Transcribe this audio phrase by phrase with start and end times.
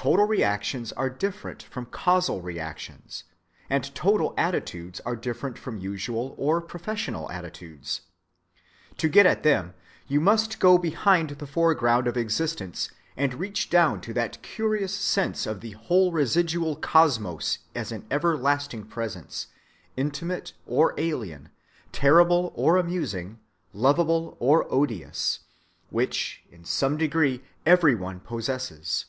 [0.00, 3.24] Total reactions are different from casual reactions,
[3.68, 8.02] and total attitudes are different from usual or professional attitudes.
[8.98, 9.74] To get at them
[10.06, 15.48] you must go behind the foreground of existence and reach down to that curious sense
[15.48, 19.48] of the whole residual cosmos as an everlasting presence,
[19.96, 21.48] intimate or alien,
[21.90, 23.40] terrible or amusing,
[23.72, 25.40] lovable or odious,
[25.90, 29.06] which in some degree every one possesses.